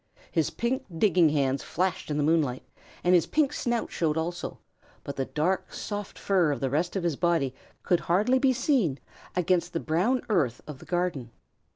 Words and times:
His 0.31 0.49
pink 0.49 0.83
digging 0.97 1.29
hands 1.29 1.61
flashed 1.61 2.09
in 2.09 2.17
the 2.17 2.23
moonlight, 2.23 2.63
and 3.03 3.13
his 3.13 3.27
pink 3.27 3.53
snout 3.53 3.91
showed 3.91 4.17
also, 4.17 4.57
but 5.03 5.15
the 5.15 5.25
dark, 5.25 5.71
soft 5.71 6.17
fur 6.17 6.51
of 6.51 6.59
the 6.59 6.71
rest 6.71 6.95
of 6.95 7.03
his 7.03 7.15
body 7.15 7.53
could 7.83 7.99
hardly 7.99 8.39
be 8.39 8.51
seen 8.51 8.97
against 9.35 9.73
the 9.73 9.79
brown 9.79 10.23
earth 10.27 10.59
of 10.65 10.79
the 10.79 10.85
garden. 10.85 11.29